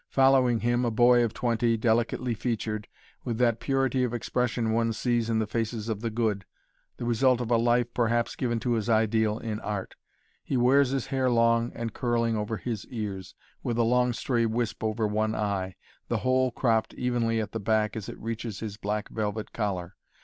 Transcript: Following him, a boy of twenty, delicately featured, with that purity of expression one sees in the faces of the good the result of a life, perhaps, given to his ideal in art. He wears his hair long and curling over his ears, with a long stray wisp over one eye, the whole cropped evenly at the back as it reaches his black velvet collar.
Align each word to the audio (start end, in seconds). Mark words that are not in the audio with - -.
Following 0.09 0.61
him, 0.61 0.83
a 0.83 0.89
boy 0.89 1.23
of 1.23 1.31
twenty, 1.31 1.77
delicately 1.77 2.33
featured, 2.33 2.87
with 3.23 3.37
that 3.37 3.59
purity 3.59 4.03
of 4.03 4.15
expression 4.15 4.71
one 4.71 4.93
sees 4.93 5.29
in 5.29 5.37
the 5.37 5.45
faces 5.45 5.89
of 5.89 6.01
the 6.01 6.09
good 6.09 6.43
the 6.97 7.05
result 7.05 7.39
of 7.39 7.51
a 7.51 7.55
life, 7.57 7.93
perhaps, 7.93 8.35
given 8.35 8.59
to 8.61 8.71
his 8.73 8.89
ideal 8.89 9.37
in 9.37 9.59
art. 9.59 9.93
He 10.43 10.57
wears 10.57 10.89
his 10.89 11.05
hair 11.05 11.29
long 11.29 11.71
and 11.75 11.93
curling 11.93 12.35
over 12.35 12.57
his 12.57 12.87
ears, 12.87 13.35
with 13.61 13.77
a 13.77 13.83
long 13.83 14.11
stray 14.11 14.47
wisp 14.47 14.83
over 14.83 15.05
one 15.05 15.35
eye, 15.35 15.75
the 16.07 16.17
whole 16.17 16.49
cropped 16.49 16.95
evenly 16.95 17.39
at 17.39 17.51
the 17.51 17.59
back 17.59 17.95
as 17.95 18.09
it 18.09 18.17
reaches 18.19 18.59
his 18.59 18.77
black 18.77 19.07
velvet 19.09 19.53
collar. 19.53 19.93